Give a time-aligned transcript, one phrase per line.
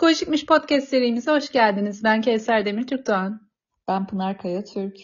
[0.00, 2.04] Psikolojikmiş podcast serimize hoş geldiniz.
[2.04, 3.50] Ben Kevser Demir Türkdoğan.
[3.88, 4.96] Ben Pınar Kaya Türk.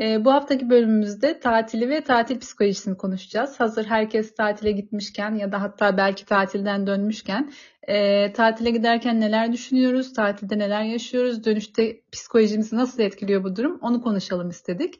[0.00, 3.60] Ee, bu haftaki bölümümüzde tatili ve tatil psikolojisini konuşacağız.
[3.60, 7.52] Hazır herkes tatile gitmişken ya da hatta belki tatilden dönmüşken
[7.82, 14.02] e, tatile giderken neler düşünüyoruz, tatilde neler yaşıyoruz, dönüşte psikolojimizi nasıl etkiliyor bu durum onu
[14.02, 14.94] konuşalım istedik.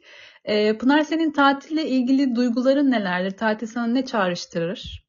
[0.45, 3.37] E, Pınar senin tatille ilgili duyguların nelerdir?
[3.37, 5.04] Tatil sana ne çağrıştırır?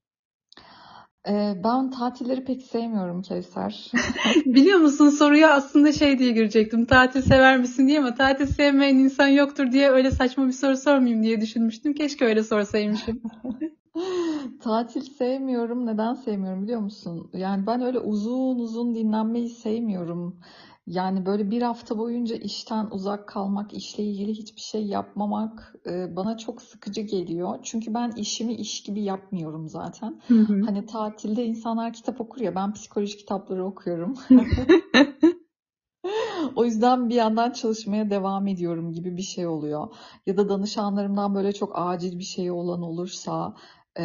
[1.28, 3.92] Ee, ben tatilleri pek sevmiyorum Kevser.
[4.46, 6.86] Biliyor musun soruya aslında şey diye girecektim.
[6.86, 11.22] Tatil sever misin diye ama tatil sevmeyen insan yoktur diye öyle saçma bir soru sormayayım
[11.22, 11.94] diye düşünmüştüm.
[11.94, 13.20] Keşke öyle sorsaymışım.
[14.62, 15.86] Tatil sevmiyorum.
[15.86, 17.30] Neden sevmiyorum biliyor musun?
[17.32, 20.40] Yani ben öyle uzun uzun dinlenmeyi sevmiyorum.
[20.86, 26.38] Yani böyle bir hafta boyunca işten uzak kalmak, işle ilgili hiçbir şey yapmamak e, bana
[26.38, 27.58] çok sıkıcı geliyor.
[27.62, 30.20] Çünkü ben işimi iş gibi yapmıyorum zaten.
[30.28, 30.62] Hı hı.
[30.66, 34.14] Hani tatilde insanlar kitap okur ya, ben psikoloji kitapları okuyorum.
[36.56, 39.88] O yüzden bir yandan çalışmaya devam ediyorum gibi bir şey oluyor.
[40.26, 43.54] Ya da danışanlarımdan böyle çok acil bir şey olan olursa
[43.98, 44.04] e,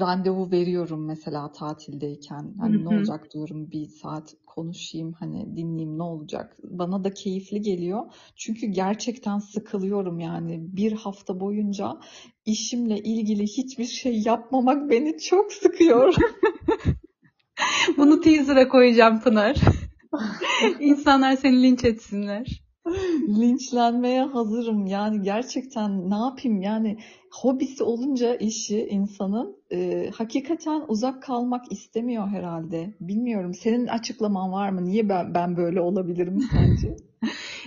[0.00, 2.42] randevu veriyorum mesela tatildeyken.
[2.42, 2.94] Hı Hani ne hı.
[2.94, 6.56] olacak diyorum bir saat konuşayım hani dinleyeyim ne olacak.
[6.62, 8.04] Bana da keyifli geliyor.
[8.36, 12.00] Çünkü gerçekten sıkılıyorum yani bir hafta boyunca
[12.46, 16.14] işimle ilgili hiçbir şey yapmamak beni çok sıkıyor.
[17.96, 19.56] Bunu teaser'a koyacağım Pınar.
[20.80, 22.67] İnsanlar seni linç etsinler.
[23.28, 24.86] Linçlenmeye hazırım.
[24.86, 26.62] Yani gerçekten ne yapayım?
[26.62, 26.98] Yani
[27.30, 32.94] hobisi olunca işi insanın e, hakikaten uzak kalmak istemiyor herhalde.
[33.00, 33.54] Bilmiyorum.
[33.54, 34.84] Senin açıklaman var mı?
[34.84, 36.96] Niye ben ben böyle olabilirim sence?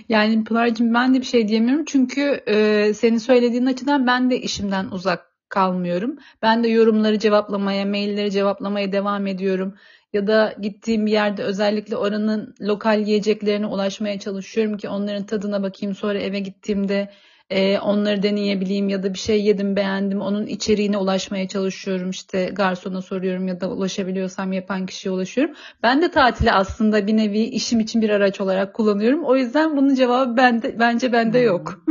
[0.08, 1.84] Yani Pınar'cığım ben de bir şey diyemiyorum.
[1.84, 6.16] Çünkü e, senin söylediğin açıdan ben de işimden uzak kalmıyorum.
[6.42, 9.74] Ben de yorumları cevaplamaya, mailleri cevaplamaya devam ediyorum.
[10.12, 15.94] Ya da gittiğim bir yerde özellikle oranın lokal yiyeceklerine ulaşmaya çalışıyorum ki onların tadına bakayım.
[15.94, 17.10] Sonra eve gittiğimde
[17.50, 22.10] e, onları deneyebileyim ya da bir şey yedim beğendim onun içeriğine ulaşmaya çalışıyorum.
[22.10, 25.54] İşte garsona soruyorum ya da ulaşabiliyorsam yapan kişiye ulaşıyorum.
[25.82, 29.24] Ben de tatili aslında bir nevi işim için bir araç olarak kullanıyorum.
[29.24, 31.46] O yüzden bunun cevabı bende, bence bende Hmm.
[31.46, 31.84] yok.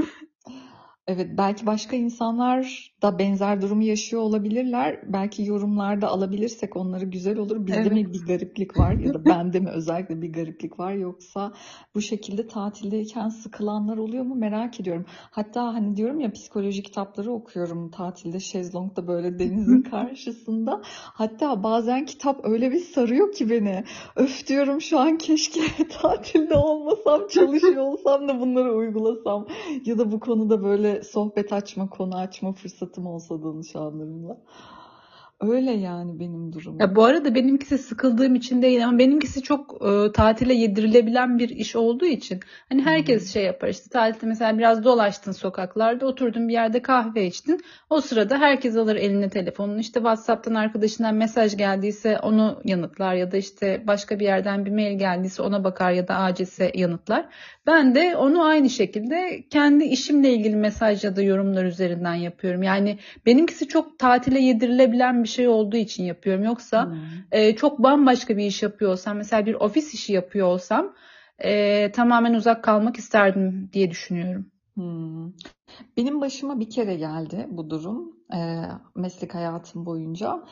[1.07, 4.99] Evet, belki başka insanlar da benzer durumu yaşıyor olabilirler.
[5.13, 7.67] Belki yorumlarda alabilirsek onları güzel olur.
[7.67, 7.91] Bizde Evet.
[7.91, 11.53] mi bir gariplik var ya da bende mi özellikle bir gariplik var yoksa
[11.95, 15.05] bu şekilde tatildeyken sıkılanlar oluyor mu merak ediyorum.
[15.31, 20.81] Hatta hani diyorum ya psikoloji kitapları okuyorum tatilde şezlongda böyle denizin karşısında.
[20.85, 23.83] Hatta bazen kitap öyle bir sarıyor ki beni.
[24.15, 25.61] Öf diyorum şu an keşke
[26.01, 29.47] tatilde olmasam, çalışıyor olsam da bunları uygulasam.
[29.85, 32.53] Ya da bu konuda böyle sohbet açma, konu açma
[32.91, 34.37] fırsatım olsa danışanlarımla.
[35.41, 36.79] Öyle yani benim durumum.
[36.79, 41.75] Ya bu arada benimkisi sıkıldığım için değil ama benimkisi çok e, tatile yedirilebilen bir iş
[41.75, 46.81] olduğu için hani herkes şey yapar işte tatilde mesela biraz dolaştın sokaklarda oturdun bir yerde
[46.81, 53.13] kahve içtin o sırada herkes alır eline telefonunu işte WhatsApp'tan arkadaşından mesaj geldiyse onu yanıtlar
[53.13, 57.25] ya da işte başka bir yerden bir mail geldiyse ona bakar ya da acilse yanıtlar.
[57.67, 62.63] Ben de onu aynı şekilde kendi işimle ilgili mesaj ya da yorumlar üzerinden yapıyorum.
[62.63, 66.43] Yani benimkisi çok tatile yedirilebilen bir şey olduğu için yapıyorum.
[66.43, 67.23] Yoksa Hmm.
[67.31, 70.95] e, çok bambaşka bir iş yapıyor olsam, mesela bir ofis işi yapıyor olsam
[71.39, 74.51] e, tamamen uzak kalmak isterdim diye düşünüyorum.
[74.75, 75.31] Hmm.
[75.97, 80.43] Benim başıma bir kere geldi bu durum eee, meslek hayatım boyunca.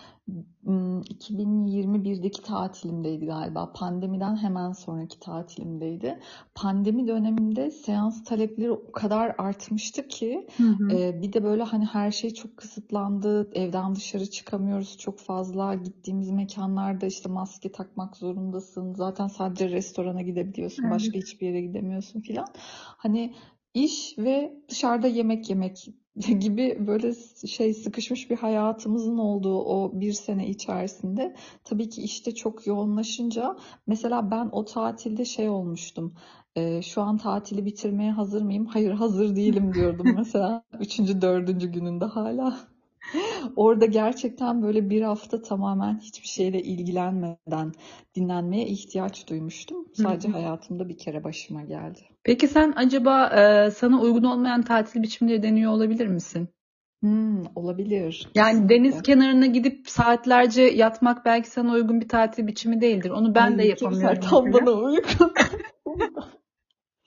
[0.63, 3.73] Hmm, 2021'deki tatilimdeydi galiba.
[3.73, 6.19] Pandemiden hemen sonraki tatilimdeydi.
[6.55, 10.89] Pandemi döneminde seans talepleri o kadar artmıştı ki Hı hı.
[10.93, 13.49] eee, bir de böyle hani her şey çok kısıtlandı.
[13.53, 15.73] Evden dışarı çıkamıyoruz çok fazla.
[15.75, 18.93] Gittiğimiz mekanlarda işte maske takmak zorundasın.
[18.93, 20.83] Zaten sadece restorana gidebiliyorsun.
[20.83, 20.93] Evet.
[20.95, 22.47] Başka hiçbir yere gidemiyorsun filan.
[22.97, 23.33] Hani
[23.73, 25.87] İş ve dışarıda yemek yemek
[26.39, 27.13] gibi böyle
[27.47, 33.57] şey sıkışmış bir hayatımızın olduğu o bir sene içerisinde tabii ki işte çok yoğunlaşınca
[33.87, 36.13] mesela ben o tatilde şey olmuştum.
[36.81, 38.65] Şu an tatili bitirmeye hazır mıyım?
[38.65, 40.63] Hayır hazır değilim diyordum mesela.
[40.79, 42.59] Üçüncü, dördüncü gününde hala.
[43.55, 47.71] Orada gerçekten böyle bir hafta tamamen hiçbir şeyle ilgilenmeden
[48.15, 49.85] dinlenmeye ihtiyaç duymuştum.
[49.93, 50.31] Sadece hı.
[50.31, 51.99] hayatımda bir kere başıma geldi.
[52.23, 56.49] Peki sen acaba e, sana uygun olmayan tatil biçimleri deniyor olabilir misin?
[57.01, 58.29] Hmm, olabilir.
[58.35, 59.13] Yani deniz Kesinlikle.
[59.13, 63.09] kenarına gidip saatlerce yatmak belki sana uygun bir tatil biçimi değildir.
[63.09, 65.33] Onu ben de Ay Kevser yapamıyorum tam bana uygun.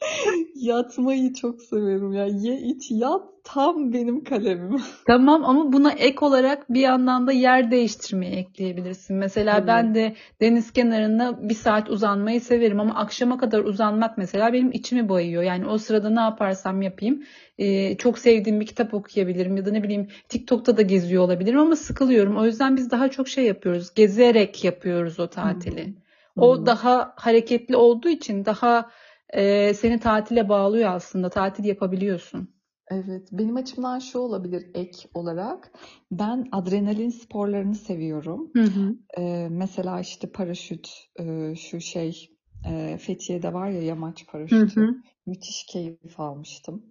[0.55, 2.27] Yatmayı çok severim ya.
[2.27, 4.81] Ye iç yat tam benim kalemim.
[5.07, 9.17] Tamam ama buna ek olarak bir yandan da yer değiştirmeyi ekleyebilirsin.
[9.17, 9.67] Mesela Tabii.
[9.67, 15.09] ben de deniz kenarında bir saat uzanmayı severim ama akşama kadar uzanmak mesela benim içimi
[15.09, 15.43] bayıyor.
[15.43, 17.23] Yani o sırada ne yaparsam yapayım
[17.59, 21.77] e, çok sevdiğim bir kitap okuyabilirim ya da ne bileyim TikTok'ta da geziyor olabilirim ama
[21.77, 22.37] sıkılıyorum.
[22.37, 23.95] O yüzden biz daha çok şey yapıyoruz.
[23.95, 25.95] Gezerek yapıyoruz o tatili.
[26.37, 26.67] O Hı.
[26.67, 28.91] daha hareketli olduğu için daha
[29.33, 31.31] e, seni tatile bağlıyor aslında.
[31.31, 32.49] Tatil yapabiliyorsun.
[32.91, 35.73] Evet, benim açımdan şu olabilir ek olarak.
[36.11, 38.53] Ben adrenalin sporlarını seviyorum.
[38.57, 38.95] Hı hı.
[39.19, 40.91] Ee, mesela işte paraşüt,
[41.21, 42.29] e, şu şey
[42.67, 44.81] e, Fethiye'de var ya yamaç Hı paraşütü.
[44.81, 44.95] hı.
[45.27, 46.83] Müthiş keyif almıştım.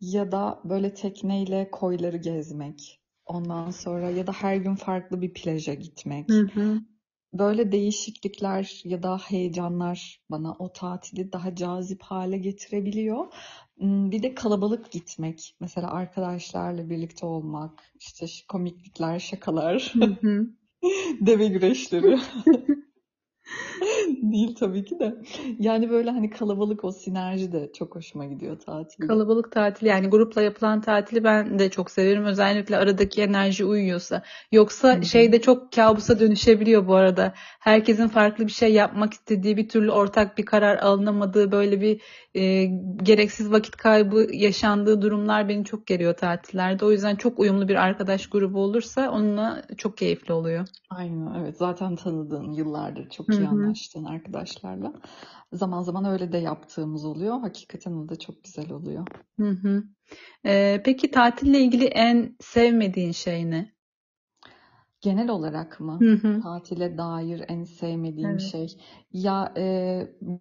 [0.00, 3.00] Ya da böyle tekneyle koyları gezmek.
[3.26, 6.28] Ondan sonra ya da her gün farklı bir plaja gitmek.
[6.30, 6.80] Hı hı.
[7.32, 13.26] Böyle değişiklikler ya da heyecanlar bana o tatili daha cazip hale getirebiliyor.
[13.78, 15.56] Hmm, Bir de kalabalık gitmek.
[15.60, 19.92] Mesela arkadaşlarla birlikte olmak, işte komiklikler, şakalar,
[21.20, 22.18] deve güreşleri.
[24.22, 25.16] Değil tabii ki de.
[25.58, 29.06] Yani böyle hani kalabalık o sinerji de çok hoşuma gidiyor tatilde.
[29.06, 32.24] Kalabalık tatil yani grupla yapılan tatili ben de çok severim.
[32.24, 34.22] Özellikle aradaki enerji uyuyorsa.
[34.52, 35.04] Yoksa hı.
[35.04, 37.32] şey de çok kabusa dönüşebiliyor bu arada.
[37.60, 42.00] Herkesin farklı bir şey yapmak istediği, bir türlü ortak bir karar alınamadığı böyle bir
[42.34, 42.64] e,
[43.02, 46.84] gereksiz vakit kaybı yaşandığı durumlar beni çok geriyor tatillerde.
[46.84, 50.66] O yüzden çok uyumlu bir arkadaş grubu olursa onunla çok keyifli oluyor.
[50.90, 54.92] Aynen evet zaten tanıdığın yıllardır çok Hı iyi anlaştığın arkadaşlarla
[55.52, 57.40] zaman zaman öyle de yaptığımız oluyor.
[57.40, 59.06] Hakikaten o da çok güzel oluyor.
[59.40, 59.84] Hı hı.
[60.46, 63.72] E, peki tatille ilgili en sevmediğin şey ne?
[65.00, 65.98] Genel olarak mı?
[66.00, 66.40] Hı hı.
[66.42, 68.40] Tatile dair en sevmediğim Evet.
[68.40, 68.76] şey
[69.12, 69.64] ya e,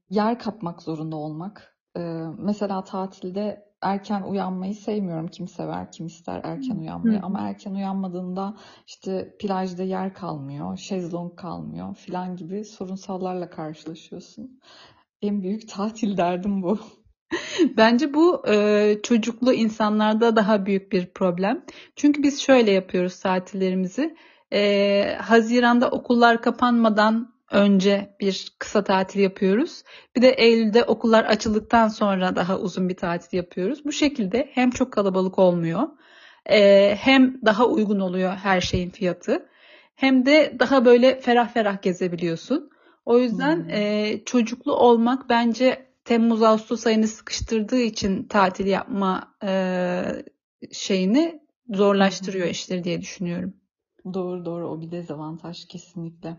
[0.09, 1.77] yer kapmak zorunda olmak.
[1.98, 2.01] E,
[2.38, 5.27] mesela tatilde erken uyanmayı sevmiyorum.
[5.27, 7.19] Kim sever, kim ister erken uyanmayı.
[7.19, 7.25] hı.
[7.25, 8.55] Ama erken uyanmadığında
[8.87, 14.59] işte plajda yer kalmıyor, şezlong kalmıyor filan gibi sorunsallarla karşılaşıyorsun.
[15.21, 16.79] En büyük tatil derdim bu.
[17.77, 21.65] Bence bu e, çocuklu insanlarda daha büyük bir problem.
[21.95, 24.15] Çünkü biz şöyle yapıyoruz tatillerimizi.
[24.53, 29.83] E, Haziran'da okullar kapanmadan önce bir kısa tatil yapıyoruz.
[30.15, 33.86] Bir de Eylül'de okullar açıldıktan sonra daha uzun bir tatil yapıyoruz.
[33.86, 35.88] Bu şekilde hem çok kalabalık olmuyor,
[36.45, 39.50] e, hem daha uygun oluyor her şeyin fiyatı,
[39.95, 42.69] hem de daha böyle ferah ferah gezebiliyorsun.
[43.06, 43.69] O yüzden Hmm.
[43.69, 50.03] e, çocuklu olmak bence Temmuz-Ağustos ayını sıkıştırdığı için tatil yapma e,
[50.71, 53.53] şeyini zorlaştırıyor işleri diye düşünüyorum.
[54.13, 56.38] Doğru doğru o bir dezavantaj kesinlikle.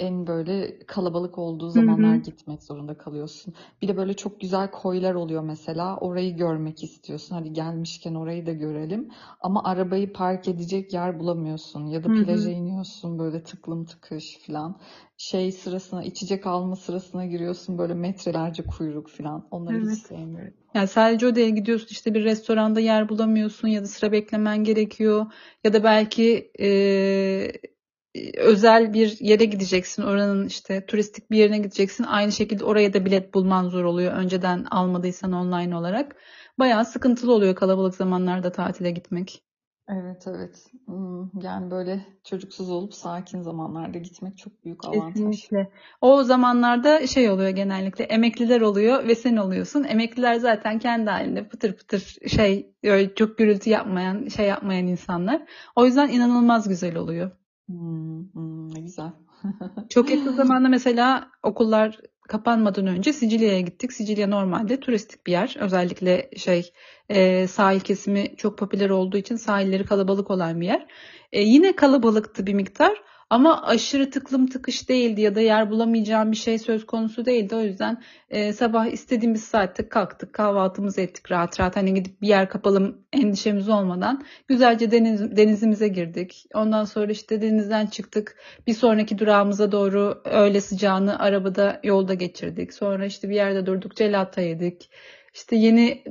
[0.00, 3.54] En böyle kalabalık olduğu zamanlar gitmek zorunda kalıyorsun.
[3.82, 5.96] Bir de böyle çok güzel koylar oluyor mesela.
[5.96, 7.34] Orayı görmek istiyorsun.
[7.36, 9.08] Hadi gelmişken orayı da görelim.
[9.40, 11.86] Ama arabayı park edecek yer bulamıyorsun.
[11.86, 12.50] Ya da Hı plaja hı.
[12.50, 14.80] iniyorsun böyle tıklım tıkış falan.
[15.16, 19.48] Şey sırasına, içecek alma sırasına giriyorsun böyle metrelerce kuyruk falan.
[19.50, 19.98] Onları hiç Evet.
[19.98, 20.54] sevmiyorum.
[20.74, 25.26] Yani sadece odaya gidiyorsun işte bir restoranda yer bulamıyorsun ya da sıra beklemen gerekiyor
[25.64, 27.52] ya da belki e,
[28.36, 33.34] özel bir yere gideceksin oranın işte turistik bir yerine gideceksin aynı şekilde oraya da bilet
[33.34, 36.16] bulman zor oluyor önceden almadıysan online olarak
[36.58, 39.42] bayağı sıkıntılı oluyor kalabalık zamanlarda tatile gitmek.
[39.88, 40.66] Evet evet.
[40.86, 45.14] Hmm, Yani böyle çocuksuz olup sakin zamanlarda gitmek çok büyük avantaj.
[45.14, 45.72] Kesinlikle.
[46.00, 49.84] O zamanlarda şey oluyor genellikle emekliler oluyor ve sen oluyorsun.
[49.84, 55.42] Emekliler zaten kendi halinde pıtır pıtır şey öyle çok gürültü yapmayan şey yapmayan insanlar.
[55.76, 57.30] O yüzden inanılmaz güzel oluyor.
[57.70, 59.10] Hmm, ne güzel.
[59.88, 63.92] Çok yakın zamanda mesela okullar kapanmadan önce Sicilya'ya gittik.
[63.92, 65.56] Sicilya normalde turistik bir yer.
[65.60, 66.72] Özellikle şey
[67.08, 70.86] e, sahil kesimi çok popüler olduğu için sahilleri kalabalık olan bir yer.
[71.32, 76.36] E, yine kalabalıktı bir miktar ama aşırı tıklım tıkış değildi ya da yer bulamayacağım bir
[76.36, 77.54] şey söz konusu değildi.
[77.54, 81.76] O yüzden e, sabah istediğimiz saatte kalktık, kahvaltımızı ettik rahat rahat.
[81.76, 86.46] Hani gidip bir yer kapalım endişemiz olmadan güzelce deniz, denizimize girdik.
[86.54, 88.36] Ondan sonra işte denizden çıktık.
[88.66, 92.74] Bir sonraki durağımıza doğru öğle sıcağını arabada yolda geçirdik.
[92.74, 94.90] Sonra işte bir yerde durduk, gelata yedik.
[95.34, 96.02] İşte yeni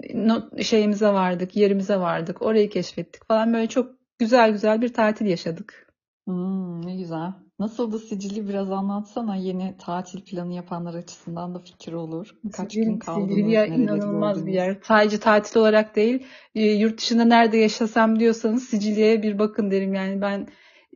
[0.64, 2.42] şeyimize vardık, yerimize vardık.
[2.42, 3.54] Orayı keşfettik falan.
[3.54, 5.89] Böyle çok güzel güzel bir tatil yaşadık.
[6.26, 7.34] Hmm, ne güzel.
[7.60, 9.36] Nasıldı Sicilya biraz anlatsana.
[9.36, 12.36] Yeni tatil planı yapanlar açısından da fikir olur.
[12.54, 14.56] Kaç gün Sicilya, kaldınız, Sicilya nereleri inanılmaz bir gördünüz?
[14.56, 14.78] yer.
[14.84, 16.24] Sadece tatil olarak değil,
[16.56, 19.94] e, yurt dışında nerede yaşasam diyorsanız Sicilya'ya bir bakın derim.
[19.94, 20.48] Yani ben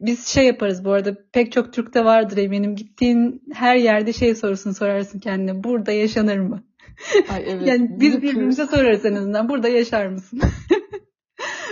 [0.01, 2.75] biz şey yaparız bu arada pek çok Türk'te vardır eminim.
[2.75, 5.63] Gittiğin her yerde şey sorusunu sorarsın kendine.
[5.63, 6.63] Burada yaşanır mı?
[7.33, 7.67] Ay evet.
[7.67, 9.49] Yani biz birbirimize sorarız en azından.
[9.49, 10.41] Burada yaşar mısın?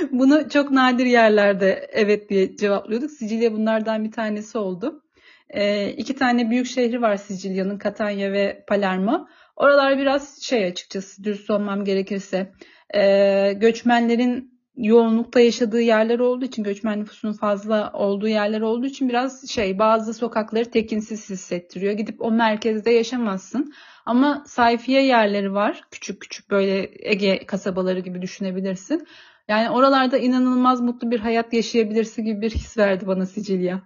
[0.12, 3.12] Bunu çok nadir yerlerde evet diye cevaplıyorduk.
[3.12, 5.04] Sicilya bunlardan bir tanesi oldu.
[5.50, 9.28] Ee, iki tane büyük şehri var Sicilya'nın, Catania ve Palermo.
[9.56, 12.52] Oralar biraz şey açıkçası, dürüst olmam gerekirse,
[12.96, 19.50] ee, göçmenlerin yoğunlukta yaşadığı yerler olduğu için, göçmen nüfusunun fazla olduğu yerler olduğu için biraz
[19.50, 21.94] şey, bazı sokakları tekinsiz hissettiriyor.
[21.94, 23.74] Gidip o merkezde yaşamazsın.
[24.06, 25.82] Ama sayfiye yerleri var.
[25.92, 29.08] Küçük küçük böyle Ege kasabaları gibi düşünebilirsin.
[29.52, 33.82] Yani oralarda inanılmaz mutlu bir hayat yaşayabilirsin gibi bir his verdi bana Sicilya.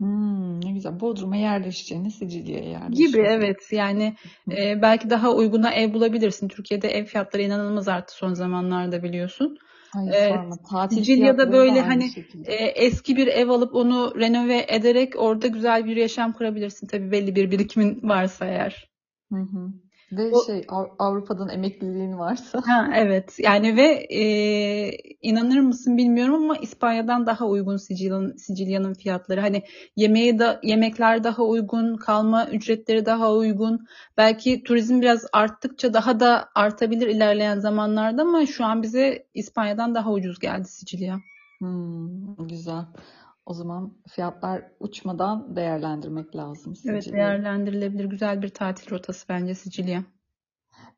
[0.00, 1.00] Hmm, ne güzel.
[1.00, 3.24] Bodrum'a yerleşeceğine Sicilya'ya Gibi yerleşiyorsun.
[3.24, 4.16] evet yani
[4.50, 6.48] e, belki daha uyguna ev bulabilirsin.
[6.48, 9.58] Türkiye'de ev fiyatları inanılmaz arttı son zamanlarda biliyorsun.
[9.96, 10.56] Ay E, sorma.
[10.70, 12.52] Tatil Sicilya'da böyle hani şekilde.
[12.52, 16.86] e, eski bir ev alıp onu renove ederek orada güzel bir yaşam kurabilirsin.
[16.86, 18.88] Tabii belli bir birikimin varsa eğer.
[19.32, 19.72] Hı hı.
[20.12, 22.62] Ve O, şey Av- Avrupa'dan emekliliğin varsa.
[22.66, 24.22] Ha, evet yani ve e,
[25.22, 29.40] inanır mısın bilmiyorum ama İspanya'dan daha uygun Sicilya'nın Sicilya'nın fiyatları.
[29.40, 29.62] Hani
[29.96, 33.86] yemeği da yemekler daha uygun, kalma ücretleri daha uygun.
[34.16, 40.12] Belki turizm biraz arttıkça daha da artabilir ilerleyen zamanlarda ama şu an bize İspanya'dan daha
[40.12, 41.20] ucuz geldi Sicilya.
[41.60, 42.84] Hmm, güzel.
[43.46, 47.28] O zaman fiyatlar uçmadan değerlendirmek lazım Evet Sicilya'yı.
[47.28, 50.04] değerlendirilebilir güzel bir tatil rotası bence Sicilya.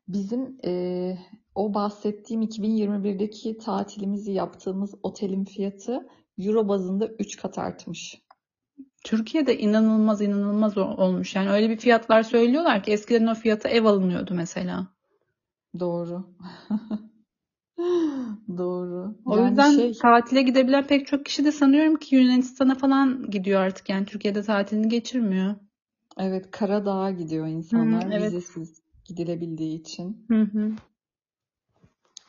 [0.07, 1.19] Bizim eee,
[1.55, 6.07] o bahsettiğim 2021'deki tatilimizi yaptığımız otelin fiyatı
[6.39, 8.21] euro bazında 3 kat artmış.
[9.03, 11.35] Türkiye'de inanılmaz inanılmaz ol- olmuş.
[11.35, 14.87] Yani öyle bir fiyatlar söylüyorlar ki eskiden o fiyata ev alınıyordu mesela.
[15.79, 16.35] Doğru.
[18.57, 19.15] Doğru.
[19.25, 23.61] O Yani yüzden şey tatile gidebilen pek çok kişi de sanıyorum ki Yunanistan'a falan gidiyor
[23.61, 23.89] artık.
[23.89, 25.55] Yani Türkiye'de tatilini geçirmiyor.
[26.17, 28.27] evet Karadağ'a gidiyor Hı hı, insanlar evet.
[28.27, 30.25] vizesiz gidilebildiği için.
[30.27, 30.71] Hı hı.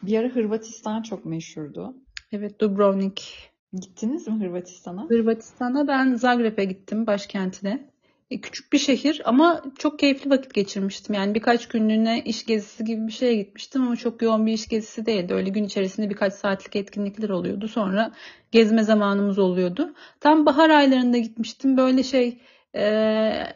[0.03, 1.95] Bir ara Hırvatistan çok meşhurdu.
[2.33, 3.51] Evet, Dubrovnik.
[3.73, 5.07] Gittiniz mi Hırvatistan'a?
[5.09, 7.91] Hırvatistan'a ben Zagreb'e gittim, başkentine.
[8.31, 11.15] E, küçük bir şehir ama çok keyifli vakit geçirmiştim.
[11.15, 15.07] Yani birkaç günlüğüne iş gezisi gibi bir şeye gitmiştim ama çok yoğun bir iş gezisi
[15.07, 15.35] değildi.
[15.35, 17.69] Öyle gün içerisinde birkaç saatlik etkinlikler oluyordu.
[17.69, 18.13] Sonra
[18.53, 19.95] gezme zamanımız oluyordu.
[20.21, 21.77] Tam bahar aylarında gitmiştim.
[21.77, 22.39] Böyle şey
[22.75, 22.85] e,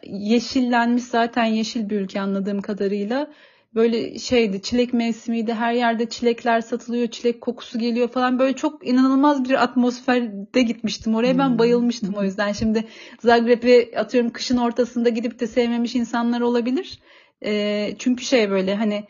[0.03, 3.27] yeşillenmiş zaten yeşil bir ülke anladığım kadarıyla.
[3.75, 5.53] Böyle şeydi çilek mevsimiydi.
[5.53, 7.07] Her yerde çilekler satılıyor.
[7.07, 8.39] Çilek kokusu geliyor falan.
[8.39, 11.15] Böyle çok inanılmaz bir atmosferde gitmiştim.
[11.15, 11.59] Oraya ben Hmm.
[11.59, 12.51] bayılmıştım o yüzden.
[12.51, 12.83] Şimdi
[13.19, 16.99] Zagreb'i atıyorum kışın ortasında gidip de sevmemiş insanlar olabilir.
[17.45, 19.03] E, çünkü şey böyle hani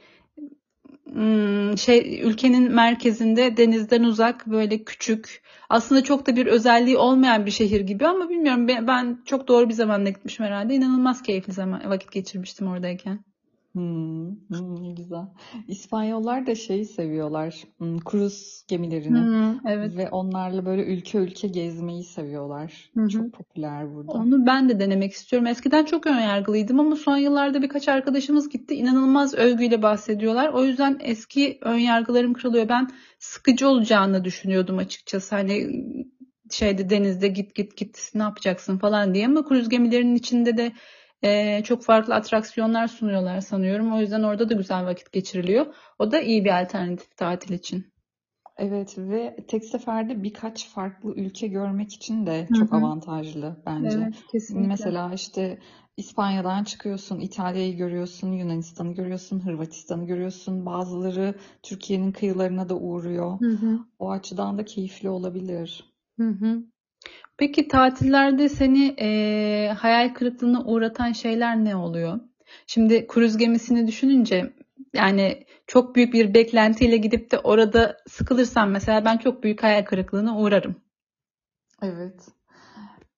[1.13, 7.51] hmm, şey ülkenin merkezinde denizden uzak böyle küçük aslında çok da bir özelliği olmayan bir
[7.51, 10.75] şehir gibi ama bilmiyorum ben, ben çok doğru bir zamanda gitmişim herhalde.
[10.75, 13.32] İnanılmaz keyifli zaman vakit geçirmiştim oradayken.
[13.73, 15.25] Hmm, hmm, ne güzel.
[15.67, 17.63] İspanyollar da şeyi seviyorlar.
[17.77, 19.19] Hmm, kruz gemilerini.
[19.19, 19.97] Hmm, evet.
[19.97, 22.91] Ve onlarla böyle ülke ülke gezmeyi seviyorlar.
[22.93, 23.09] Hı hı.
[23.09, 24.11] Çok popüler burada.
[24.11, 25.47] Onu ben de denemek istiyorum.
[25.47, 28.75] Eskiden çok önyargılıydım ama son yıllarda birkaç arkadaşımız gitti.
[28.75, 30.49] İnanılmaz övgüyle bahsediyorlar.
[30.49, 32.69] O yüzden eski önyargılarım kırılıyor.
[32.69, 32.89] Ben
[33.19, 35.35] sıkıcı olacağını düşünüyordum açıkçası.
[35.35, 35.69] Hani
[36.51, 40.71] şeyde denizde git git git ne yapacaksın falan diye ama kruz gemilerinin içinde de
[41.23, 43.93] e, çok farklı atraksiyonlar sunuyorlar sanıyorum.
[43.93, 45.65] O yüzden orada da güzel vakit geçiriliyor.
[45.99, 47.93] O da iyi bir alternatif tatil için.
[48.57, 52.77] Evet ve tek seferde birkaç farklı ülke görmek için de çok hı.
[52.77, 53.97] avantajlı bence.
[53.97, 54.67] Evet, kesinlikle.
[54.67, 55.59] Mesela işte
[55.97, 60.65] İspanya'dan çıkıyorsun, İtalya'yı görüyorsun, Yunanistan'ı görüyorsun, Hırvatistan'ı görüyorsun.
[60.65, 63.39] Bazıları Türkiye'nin kıyılarına da uğruyor.
[63.39, 63.79] Hı hı.
[63.99, 65.93] O açıdan da keyifli olabilir.
[66.19, 66.63] Hı hı.
[67.37, 72.19] Peki tatillerde seni eee, hayal kırıklığına uğratan şeyler ne oluyor?
[72.67, 74.53] Şimdi kruz gemisini düşününce
[74.93, 80.37] yani çok büyük bir beklentiyle gidip de orada sıkılırsam mesela ben çok büyük hayal kırıklığına
[80.37, 80.75] uğrarım.
[81.81, 82.27] Evet.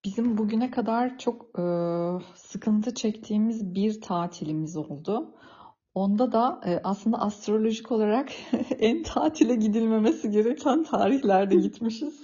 [0.04, 1.62] Bizim bugüne kadar çok e,
[2.34, 5.34] sıkıntı çektiğimiz bir tatilimiz oldu.
[5.94, 8.28] Onda da e, aslında astrolojik olarak
[8.78, 12.22] en tatile gidilmemesi gereken tarihlerde gitmişiz.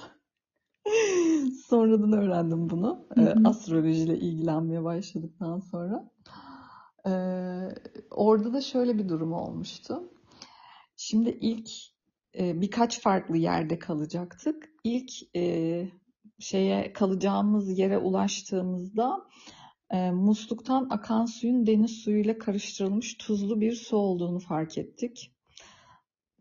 [1.66, 3.06] Sonradan öğrendim bunu.
[3.14, 3.34] Hı hı.
[3.44, 6.10] astrolojiyle ilgilenmeye başladıktan sonra.
[7.06, 7.12] E,
[8.10, 10.02] orada da şöyle bir durum olmuştu.
[10.96, 11.70] Şimdi ilk
[12.38, 14.68] e, birkaç farklı yerde kalacaktık.
[14.84, 15.88] İlk e,
[16.38, 19.26] şeye kalacağımız yere ulaştığımızda
[19.90, 25.32] e, musluktan akan suyun deniz suyuyla karıştırılmış tuzlu bir su olduğunu fark ettik.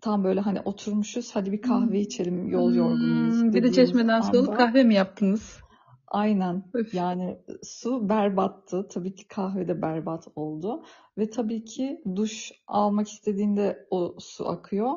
[0.01, 4.37] Tam böyle hani oturmuşuz hadi bir kahve içelim yol yorgunuyuz Hmm, bir de çeşmeden su
[4.37, 5.59] alıp kahve mi yaptınız?
[6.07, 6.63] Aynen.
[6.73, 6.93] Öf.
[6.93, 8.87] Yani su berbattı.
[8.87, 10.83] Tabii ki kahve de berbat oldu.
[11.17, 14.91] Ve tabii ki duş almak istediğinde o su akıyor.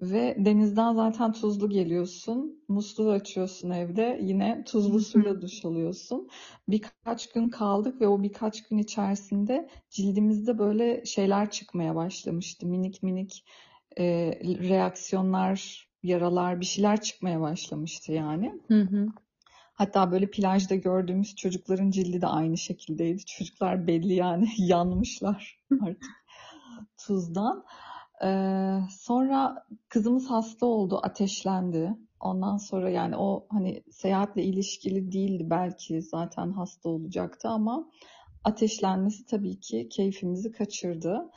[0.00, 2.64] Ve denizden zaten tuzlu geliyorsun.
[2.68, 4.18] Musluğu açıyorsun evde.
[4.22, 6.28] Yine tuzlu suyla duş alıyorsun.
[6.68, 12.66] Birkaç gün kaldık ve o birkaç gün içerisinde cildimizde böyle şeyler çıkmaya başlamıştı.
[12.66, 13.44] Minik minik
[13.98, 14.04] e,
[14.42, 18.60] reaksiyonlar, yaralar, bir şeyler çıkmaya başlamıştı yani.
[18.68, 19.06] Hı hı.
[19.74, 23.24] Hatta böyle plajda gördüğümüz çocukların cildi de aynı şekildeydi.
[23.24, 26.04] Çocuklar belli yani yanmışlar artık
[27.06, 27.64] tuzdan.
[28.24, 31.96] Ee, sonra kızımız hasta oldu, ateşlendi.
[32.20, 37.90] Ondan sonra yani o hani seyahatle ilişkili değildi belki zaten hasta olacaktı ama
[38.44, 41.30] ateşlenmesi tabii ki keyfimizi kaçırdı.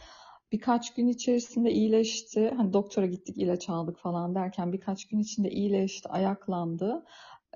[0.52, 2.54] Birkaç gün içerisinde iyileşti.
[2.58, 7.06] Hani doktora gittik, ilaç aldık falan derken birkaç gün içinde iyileşti, ayaklandı.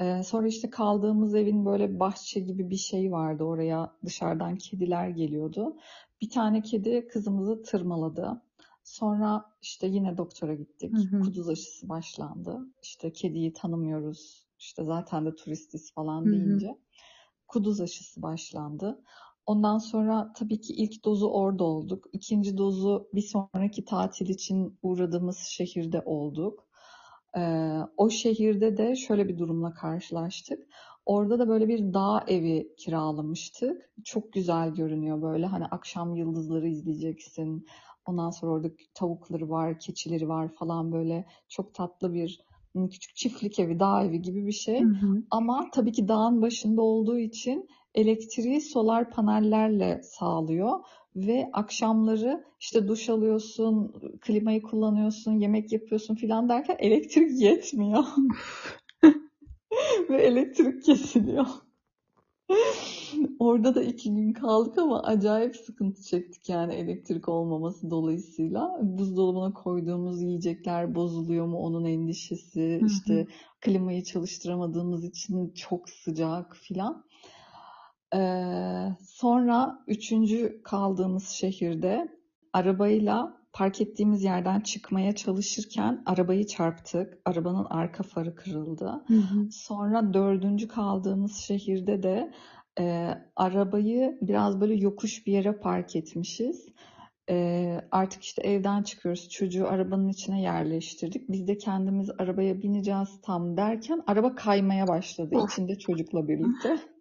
[0.01, 3.43] Ee, sonra işte kaldığımız evin böyle bahçe gibi bir şey vardı.
[3.43, 5.77] Oraya dışarıdan kediler geliyordu.
[6.21, 8.41] Bir tane kedi kızımızı tırmaladı.
[8.83, 10.93] Sonra işte yine doktora gittik.
[10.93, 11.21] Hı hı.
[11.21, 12.59] Kuduz aşısı başlandı.
[12.81, 14.47] İşte kediyi tanımıyoruz.
[14.59, 16.31] İşte zaten de turistiz falan Hı hı.
[16.31, 16.77] deyince
[17.47, 19.03] kuduz aşısı başlandı.
[19.45, 22.05] Ondan sonra tabii ki ilk dozu orada olduk.
[22.13, 26.67] İkinci dozu bir sonraki tatil için uğradığımız şehirde olduk.
[27.37, 30.59] Ee, o şehirde de şöyle bir durumla karşılaştık.
[31.05, 33.91] Orada da böyle bir dağ evi kiralamıştık.
[34.03, 35.45] Çok güzel görünüyor böyle.
[35.45, 37.65] Hani akşam yıldızları izleyeceksin.
[38.05, 41.25] Ondan sonra orada tavukları var, keçileri var falan böyle.
[41.49, 42.41] Çok tatlı bir
[42.73, 44.81] hmm, küçük çiftlik evi, dağ evi gibi bir şey.
[44.81, 45.23] Hı hı.
[45.31, 50.79] Ama tabii ki dağın başında olduğu için elektriği solar panellerle sağlıyor
[51.15, 58.03] ve akşamları işte duş alıyorsun, klimayı kullanıyorsun, yemek yapıyorsun filan derken elektrik yetmiyor
[60.09, 61.45] ve elektrik kesiliyor.
[63.39, 68.79] Orada da iki gün kaldık ama acayip sıkıntı çektik yani elektrik olmaması dolayısıyla.
[68.81, 73.27] Buzdolabına koyduğumuz yiyecekler bozuluyor mu onun endişesi, işte
[73.61, 77.03] klimayı çalıştıramadığımız için çok sıcak filan.
[78.99, 82.07] Sonra üçüncü kaldığımız şehirde
[82.53, 87.17] arabayla park ettiğimiz yerden çıkmaya çalışırken arabayı çarptık.
[87.25, 89.03] Arabanın arka farı kırıldı.
[89.07, 89.51] Hı hı.
[89.51, 92.31] Sonra dördüncü kaldığımız şehirde de
[92.79, 96.65] e, arabayı biraz böyle yokuş bir yere park etmişiz.
[97.29, 99.29] E, artık işte evden çıkıyoruz.
[99.29, 101.29] Çocuğu arabanın içine yerleştirdik.
[101.29, 105.35] Biz de kendimiz arabaya bineceğiz tam derken araba kaymaya başladı.
[105.37, 105.51] Of.
[105.51, 106.77] içinde çocukla birlikte.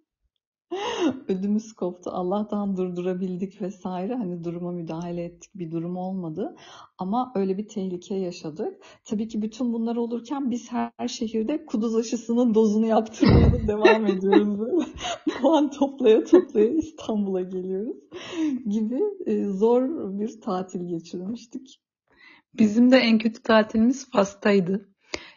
[1.29, 2.11] Ödümüz koptu.
[2.11, 4.15] Allah'tan durdurabildik vesaire.
[4.15, 5.51] Hani duruma müdahale ettik.
[5.55, 6.57] Bir durum olmadı.
[6.99, 8.75] Ama öyle bir tehlike yaşadık.
[9.05, 14.59] Tabii ki bütün bunlar olurken biz her şehirde kuduz aşısının dozunu yaptırmaya da devam ediyoruz
[14.59, 14.85] böyle.
[15.41, 17.97] Puan toplaya toplaya İstanbul'a geliyoruz
[18.69, 19.83] gibi e, zor
[20.19, 21.81] bir tatil geçirmiştik.
[22.55, 24.92] Bizim de en kötü tatilimiz Fas'taydı.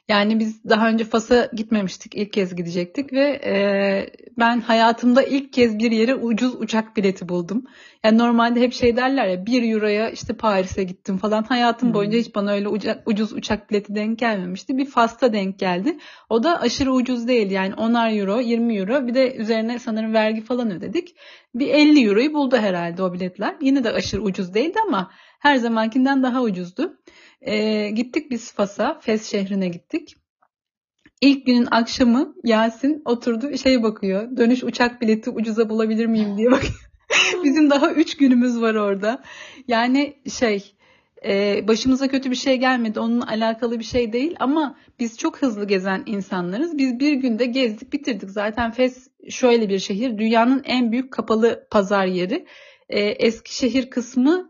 [0.07, 2.15] Yani biz daha önce Fas'a gitmemiştik.
[2.15, 3.53] İlk kez gidecektik ve e,
[4.37, 7.63] ben hayatımda ilk kez bir yere ucuz uçak bileti buldum.
[8.03, 11.43] Yani normalde hep şey derler ya 1 euroya işte Paris'e gittim falan.
[11.43, 12.23] Hayatım boyunca Hmm.
[12.23, 14.77] hiç bana öyle uca- ucuz uçak bileti denk gelmemişti.
[14.77, 15.97] Bir Fas'ta denk geldi.
[16.29, 19.07] O da aşırı ucuz değil yani 10'ar euro, 20 euro.
[19.07, 21.15] Bir de üzerine sanırım vergi falan ödedik.
[21.55, 23.55] Bir 50 euroyu buldu herhalde o biletler.
[23.61, 26.97] Yine de aşırı ucuz değildi ama her zamankinden daha ucuzdu.
[27.41, 30.15] Ee, gittik biz Fas'a, Fes şehrine gittik.
[31.21, 34.37] İlk günün akşamı Yasin oturdu şey bakıyor.
[34.37, 36.91] Dönüş uçak bileti ucuza bulabilir miyim diye bakıyor.
[37.43, 39.23] Bizim daha 3 günümüz var orada.
[39.67, 40.75] Yani şey
[41.25, 42.99] e, başımıza kötü bir şey gelmedi.
[42.99, 46.77] Onunla alakalı bir şey değil ama biz çok hızlı gezen insanlarız.
[46.77, 48.29] Biz bir günde gezdik bitirdik.
[48.29, 50.17] Zaten Fes şöyle bir şehir.
[50.17, 52.45] Dünyanın en büyük kapalı pazar yeri.
[52.89, 54.49] E, Eskişehir kısmı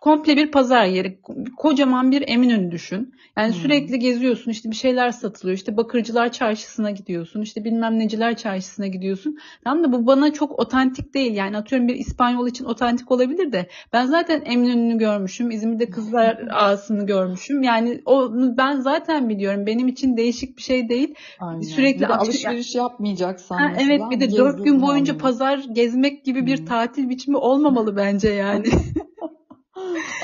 [0.00, 1.18] komple bir pazar yeri.
[1.56, 3.14] Kocaman bir Eminönü düşün.
[3.36, 3.60] Yani Hmm.
[3.60, 5.56] sürekli geziyorsun işte bir şeyler satılıyor.
[5.56, 7.42] İşte Bakırcılar Çarşısı'na gidiyorsun.
[7.42, 9.38] işte bilmem neciler çarşısına gidiyorsun.
[9.64, 11.34] Tamam da bu bana çok otantik değil.
[11.34, 15.50] Yani atıyorum bir İspanyol için otantik olabilir de ben zaten Eminönü'nü görmüşüm.
[15.50, 17.62] İzmir'de Kızlar Ağası'nı görmüşüm.
[17.62, 19.66] Yani onu ben zaten biliyorum.
[19.66, 21.14] Benim için değişik bir şey değil.
[21.40, 21.60] Aynen.
[21.60, 25.20] Sürekli Bir de alışveriş yapmayacaksan Ha, evet bir de dört gün boyunca onu.
[25.20, 26.64] pazar gezmek gibi bir Hmm.
[26.66, 28.66] tatil biçimi olmamalı bence yani.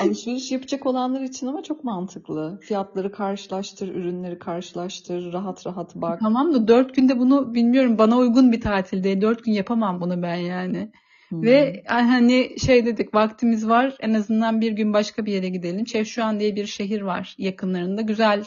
[0.01, 2.59] Alışveriş yapacak olanlar için ama çok mantıklı.
[2.61, 6.19] Fiyatları karşılaştır, ürünleri karşılaştır, rahat rahat bak.
[6.19, 9.21] Tamam da dört günde bunu bilmiyorum bana uygun bir tatil değil.
[9.21, 10.91] Dört gün yapamam bunu ben yani.
[11.29, 11.43] Hmm.
[11.43, 15.85] Ve hani şey dedik vaktimiz var en azından bir gün başka bir yere gidelim.
[15.85, 18.01] Çevşuan diye bir şehir var yakınlarında.
[18.01, 18.43] Güzel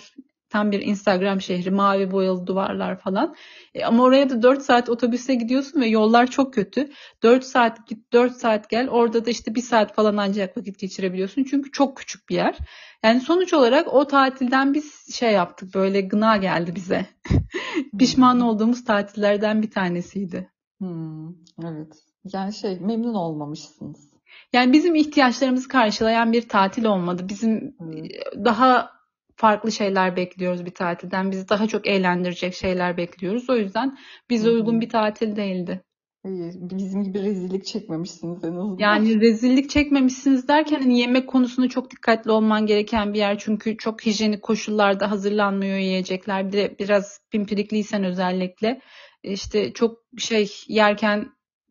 [0.50, 3.34] tam bir Instagram şehri, mavi boyalı duvarlar falan.
[3.74, 6.90] E, ama oraya da 4 saat otobüse gidiyorsun ve yollar çok kötü.
[7.22, 8.88] 4 saat git, 4 saat gel.
[8.88, 11.44] Orada da işte 1 saat falan ancak vakit geçirebiliyorsun.
[11.44, 12.58] Çünkü çok küçük bir yer.
[13.04, 15.74] Yani sonuç olarak o tatilden biz şey yaptık.
[15.74, 17.06] Böyle gına geldi bize.
[17.98, 20.50] Pişman olduğumuz tatillerden bir tanesiydi.
[20.78, 21.28] Hmm,
[21.64, 21.92] evet.
[22.32, 24.08] Yani şey memnun olmamışsınız.
[24.52, 27.26] Yani bizim ihtiyaçlarımızı karşılayan bir tatil olmadı.
[27.28, 28.10] Bizim Evet.
[28.44, 28.97] daha
[29.38, 31.30] farklı şeyler bekliyoruz bir tatilden.
[31.30, 33.50] Bizi daha çok eğlendirecek şeyler bekliyoruz.
[33.50, 33.98] O yüzden
[34.30, 35.82] bize uygun bir tatil değildi.
[36.24, 38.76] İyi, bizim gibi rezillik çekmemişsiniz en azından.
[38.78, 43.38] Yani rezillik çekmemişsiniz derken hani yemek konusunda çok dikkatli olman gereken bir yer.
[43.38, 46.46] Çünkü çok hijyenik koşullarda hazırlanmıyor yiyecekler.
[46.46, 48.80] Bir de biraz pimpirikliysen özellikle
[49.22, 51.28] işte çok şey yerken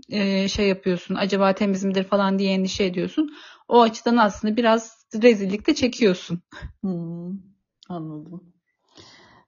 [0.10, 1.16] e, şey yapıyorsun.
[1.16, 3.30] Acaba temiz midir falan diye endişe ediyorsun.
[3.68, 6.42] O açıdan aslında biraz rezillik de çekiyorsun.
[6.82, 7.32] Hmm,
[7.90, 8.54] anladım.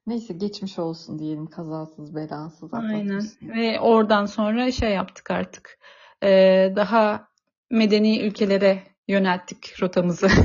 [0.08, 3.24] Neyse geçmiş olsun diyelim kazasız belasız Aynen.
[3.42, 5.80] Ve oradan sonra şey yaptık artık.
[6.24, 7.28] Ee, daha
[7.70, 10.30] medeni ülkelere yönelttik rotamızı.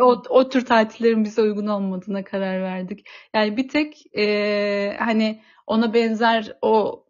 [0.00, 3.06] O, o tür tatillerin bize uygun olmadığına karar verdik.
[3.34, 7.04] Yani bir tek e, hani ona benzer o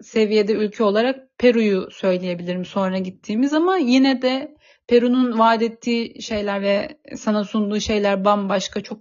[0.00, 4.56] seviyede ülke olarak Peru'yu söyleyebilirim sonra gittiğimiz ama yine de
[4.90, 8.98] Peru'nun vaat ettiği şeyler ve sana sunduğu şeyler bambaşka çok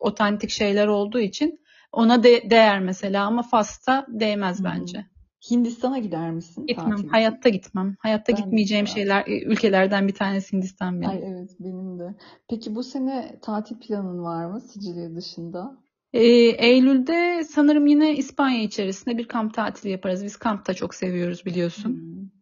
[0.00, 1.60] otantik şeyler olduğu için
[1.92, 4.64] ona de değer mesela ama Fas'ta değmez hı.
[4.64, 5.06] bence.
[5.50, 6.90] Hindistan'a gider misin Gitmem.
[6.90, 7.08] tatil?
[7.08, 7.96] Hayatta gitmem.
[7.98, 9.04] Hayatta Ben gitmeyeceğim gitmem.
[9.04, 11.10] şeyler ülkelerden bir tanesi Hindistan benim.
[11.10, 12.14] Ay evet benim de.
[12.50, 15.76] Peki bu sene tatil planın var mı Sicilya dışında?
[16.12, 16.20] Ee,
[16.68, 20.24] Eylül'de sanırım yine İspanya içerisinde bir kamp tatili yaparız.
[20.24, 21.90] Biz kamp da çok seviyoruz biliyorsun.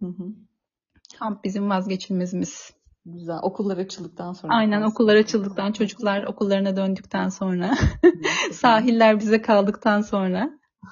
[0.00, 0.28] Hmm, Hı hı.
[1.20, 2.72] Kamp bizim vazgeçilmezimiz.
[3.06, 3.38] Güzel.
[3.42, 7.74] Okullar açıldıktan sonra Aynen okullar açıldıktan, çocuklar okullarına döndükten sonra,
[8.52, 10.50] sahiller bize kaldıktan sonra.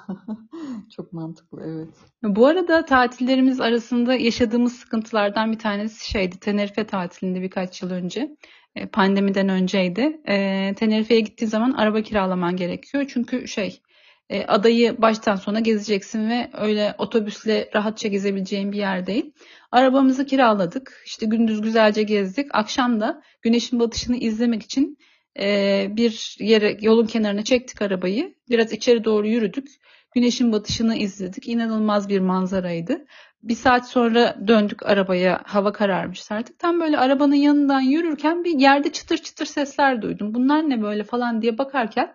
[0.97, 1.89] Çok mantıklı evet.
[2.23, 6.41] Bu arada tatillerimiz arasında yaşadığımız sıkıntılardan bir tanesi şeydi.
[6.41, 8.37] Tenerife tatilinde birkaç yıl önce.
[8.75, 10.21] e, Pandemiden önceydi.
[10.25, 13.05] E, Tenerife'ye gittiğin zaman araba kiralaman gerekiyor.
[13.09, 13.83] Çünkü şey
[14.31, 19.33] e, adayı baştan sona gezeceksin ve öyle otobüsle rahatça gezebileceğin bir yer değil.
[19.73, 21.03] Arabamızı kiraladık.
[21.07, 22.47] İşte gündüz güzelce gezdik.
[22.53, 24.99] Akşam da güneşin batışını izlemek için
[25.41, 28.35] e, bir yere yolun kenarına çektik arabayı.
[28.51, 29.69] Biraz içeri doğru yürüdük.
[30.15, 31.49] Güneşin batışını izledik.
[31.49, 33.07] İnanılmaz bir manzaraydı.
[33.43, 35.43] Bir saat sonra döndük arabaya.
[35.45, 36.59] Hava kararmış artık.
[36.59, 40.35] Tam böyle arabanın yanından yürürken bir yerde çıtır çıtır sesler duydum.
[40.35, 42.15] Bunlar ne böyle falan diye bakarken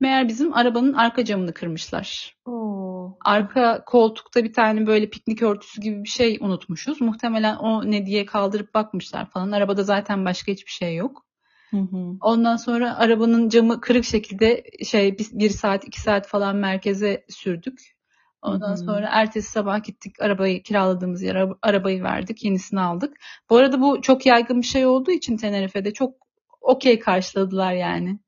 [0.00, 2.36] meğer bizim arabanın arka camını kırmışlar.
[2.46, 3.16] Oo.
[3.24, 7.00] Arka koltukta bir tane böyle piknik örtüsü gibi bir şey unutmuşuz.
[7.00, 9.52] Muhtemelen o ne diye kaldırıp bakmışlar falan.
[9.52, 11.24] Arabada zaten başka hiçbir şey yok.
[11.70, 12.16] Hı hı.
[12.20, 17.94] Ondan sonra arabanın camı kırık şekilde şey bir, bir saat iki saat falan merkeze sürdük.
[18.42, 18.76] Ondan Hı hı.
[18.76, 23.16] sonra ertesi sabah gittik arabayı kiraladığımız yere ara- arabayı verdik yenisini aldık.
[23.50, 26.14] Bu arada bu çok yaygın bir şey olduğu için Tenerife'de çok
[26.60, 28.18] okey karşıladılar yani.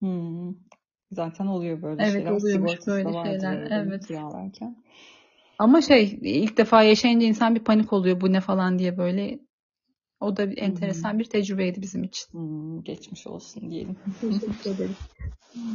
[0.00, 0.67] Hmm.
[1.12, 2.30] Zaten oluyor böyle Evet, şeyler.
[2.30, 4.06] oluyormuş Sigortası böyle şeyler, evet.
[4.06, 4.76] kiralarken.
[5.58, 9.38] Ama şey ilk defa yaşayınca insan bir panik oluyor bu ne falan diye böyle.
[10.20, 12.32] O da bir enteresan bir tecrübeydi bizim için.
[12.32, 13.96] Hmm, geçmiş olsun diyelim.
[14.20, 14.96] Teşekkür ederim.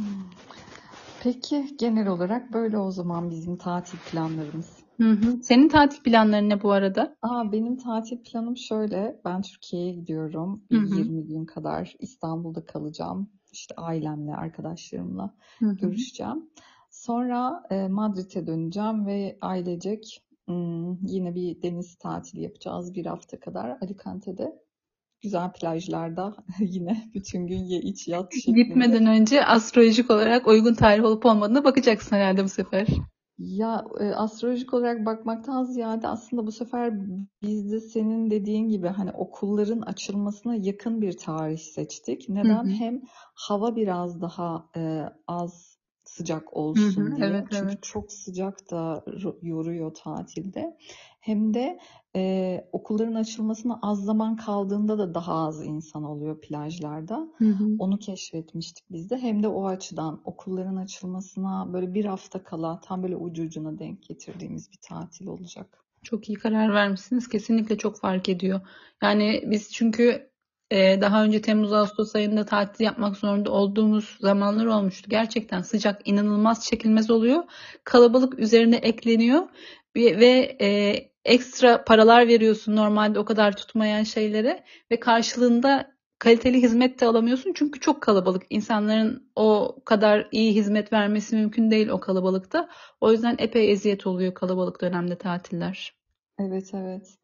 [1.22, 4.83] Peki genel olarak böyle o zaman bizim tatil planlarımız.
[5.00, 5.42] Hı hı.
[5.42, 7.16] Senin tatil planların ne bu arada?
[7.22, 9.20] Aa, benim tatil planım şöyle.
[9.24, 10.64] Ben Türkiye'ye gidiyorum.
[10.70, 10.96] Hı Bir hı.
[10.96, 13.30] 20 gün kadar İstanbul'da kalacağım.
[13.52, 15.74] İşte ailemle, arkadaşlarımla Hı hı.
[15.80, 16.50] görüşeceğim.
[16.90, 23.78] Sonra e, Madrid'e döneceğim ve ailecek hmm, yine bir deniz tatili yapacağız bir hafta kadar
[23.82, 24.62] Alicante'de.
[25.20, 28.62] Güzel plajlarda yine bütün gün ye iç yat şeklinde.
[28.62, 32.86] Gitmeden önce astrolojik olarak uygun tarih olup olmadığına bakacaksın herhalde bu sefer.
[33.38, 36.94] Ya e, astrolojik olarak bakmaktan ziyade aslında bu sefer
[37.42, 42.28] biz de senin dediğin gibi hani okulların açılmasına yakın bir tarih seçtik.
[42.42, 42.64] Hı Neden?
[42.64, 42.68] hı.
[42.68, 43.02] Hem
[43.34, 47.16] hava biraz daha e, az sıcak Hı olsun hı.
[47.16, 47.26] diye.
[47.26, 47.82] Evet Çünkü evet.
[47.82, 50.76] çok sıcak da ro- yoruyor tatilde.
[51.24, 51.78] Hem de
[52.16, 57.28] e, okulların açılmasına az zaman kaldığında da daha az insan oluyor plajlarda.
[57.38, 57.76] Hı hı.
[57.78, 59.18] Onu keşfetmiştik biz de.
[59.18, 64.02] Hem de o açıdan okulların açılmasına böyle bir hafta kala tam böyle ucu ucuna denk
[64.02, 65.84] getirdiğimiz bir tatil olacak.
[66.02, 67.28] Çok iyi karar vermişsiniz.
[67.28, 68.60] Kesinlikle çok fark ediyor.
[69.02, 70.30] Yani biz çünkü
[70.72, 75.10] daha önce Temmuz Ağustos ayında tatil yapmak zorunda olduğumuz zamanlar olmuştu.
[75.10, 77.44] Gerçekten sıcak inanılmaz çekilmez oluyor.
[77.84, 79.42] Kalabalık üzerine ekleniyor
[79.96, 87.00] ve, ve e, ekstra paralar veriyorsun normalde o kadar tutmayan şeylere ve karşılığında kaliteli hizmet
[87.00, 88.42] de alamıyorsun çünkü çok kalabalık.
[88.50, 92.68] İnsanların o kadar iyi hizmet vermesi mümkün değil o kalabalıkta.
[93.00, 95.94] O yüzden epey eziyet oluyor kalabalık dönemde tatiller.
[96.38, 97.18] Evet evet.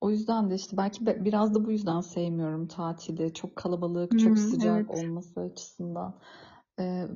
[0.00, 3.34] O yüzden de işte belki be- biraz da bu yüzden sevmiyorum tatili.
[3.34, 4.90] Çok kalabalık, çok Hmm, sıcak evet.
[4.90, 6.20] olması açısından.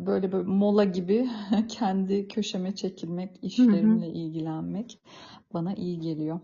[0.07, 1.29] Böyle böyle mola gibi
[1.69, 3.47] kendi köşeme çekilmek, Hı hı.
[3.47, 5.01] işlerimle ilgilenmek
[5.55, 6.41] bana iyi geliyor.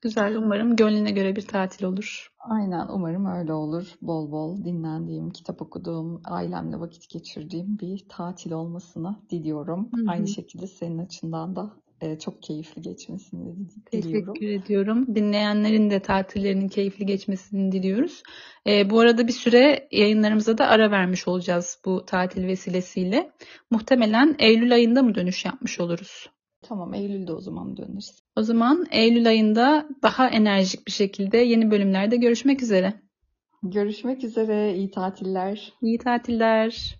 [0.00, 0.36] Güzel.
[0.36, 2.32] Umarım gönlüne göre bir tatil olur.
[2.38, 3.94] Aynen umarım öyle olur.
[4.02, 9.90] Bol bol dinlendiğim, kitap okuduğum, ailemle vakit geçirdiğim bir tatil olmasını diliyorum.
[9.94, 10.26] Hı Aynı hı.
[10.28, 13.40] şekilde senin açından da e, çok keyifli geçmesini
[13.92, 14.34] diliyorum.
[14.34, 15.14] Teşekkür ediyorum.
[15.14, 18.22] Dinleyenlerin de tatillerinin keyifli geçmesini diliyoruz.
[18.66, 23.30] Ee, bu arada bir süre yayınlarımıza da ara vermiş olacağız bu tatil vesilesiyle.
[23.70, 26.30] Muhtemelen Eylül ayında mı dönüş yapmış oluruz?
[26.62, 28.22] Tamam, Eylül'de o zaman döneriz.
[28.36, 32.94] O zaman Eylül ayında daha enerjik bir şekilde yeni bölümlerde görüşmek üzere.
[33.62, 35.72] Görüşmek üzere, iyi tatiller.
[35.82, 36.96] İyi tatiller.